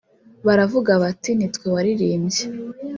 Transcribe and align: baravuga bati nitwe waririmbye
baravuga 0.45 0.91
bati 1.03 1.31
nitwe 1.37 1.67
waririmbye 1.73 2.43